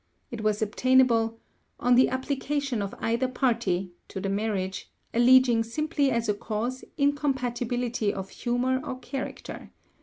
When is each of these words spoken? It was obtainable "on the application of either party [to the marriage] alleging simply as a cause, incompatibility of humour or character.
It 0.31 0.41
was 0.41 0.63
obtainable 0.63 1.37
"on 1.79 1.93
the 1.93 2.09
application 2.09 2.81
of 2.81 2.95
either 2.97 3.27
party 3.27 3.91
[to 4.07 4.19
the 4.19 4.29
marriage] 4.29 4.89
alleging 5.13 5.63
simply 5.63 6.09
as 6.09 6.27
a 6.27 6.33
cause, 6.33 6.83
incompatibility 6.97 8.11
of 8.11 8.29
humour 8.31 8.81
or 8.83 8.97
character. 8.97 9.69